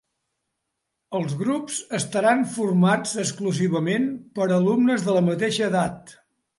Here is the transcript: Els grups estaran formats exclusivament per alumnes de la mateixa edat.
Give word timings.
Els 1.19 1.35
grups 1.41 1.77
estaran 1.99 2.43
formats 2.55 3.15
exclusivament 3.27 4.11
per 4.41 4.51
alumnes 4.61 5.09
de 5.11 5.21
la 5.21 5.27
mateixa 5.33 5.73
edat. 5.73 6.21